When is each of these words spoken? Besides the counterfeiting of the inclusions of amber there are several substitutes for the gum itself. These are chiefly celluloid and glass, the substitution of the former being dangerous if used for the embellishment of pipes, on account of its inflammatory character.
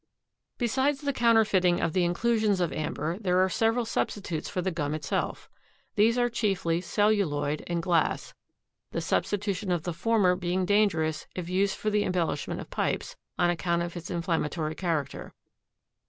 Besides 0.57 1.01
the 1.01 1.13
counterfeiting 1.13 1.79
of 1.79 1.93
the 1.93 2.05
inclusions 2.05 2.59
of 2.59 2.73
amber 2.73 3.19
there 3.19 3.37
are 3.37 3.49
several 3.51 3.85
substitutes 3.85 4.49
for 4.49 4.59
the 4.59 4.71
gum 4.71 4.95
itself. 4.95 5.47
These 5.93 6.17
are 6.17 6.27
chiefly 6.27 6.81
celluloid 6.81 7.63
and 7.67 7.83
glass, 7.83 8.33
the 8.93 8.99
substitution 8.99 9.71
of 9.71 9.83
the 9.83 9.93
former 9.93 10.35
being 10.35 10.65
dangerous 10.65 11.27
if 11.35 11.49
used 11.49 11.77
for 11.77 11.91
the 11.91 12.03
embellishment 12.03 12.59
of 12.59 12.71
pipes, 12.71 13.15
on 13.37 13.51
account 13.51 13.83
of 13.83 13.95
its 13.95 14.09
inflammatory 14.09 14.73
character. 14.73 15.35